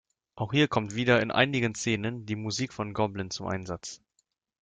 Auch 0.33 0.51
hier 0.51 0.67
kommt 0.67 0.95
wieder 0.95 1.21
in 1.21 1.29
einigen 1.29 1.75
Szenen 1.75 2.25
die 2.25 2.35
Musik 2.35 2.73
von 2.73 2.95
Goblin 2.95 3.29
zum 3.29 3.45
Einsatz. 3.45 4.01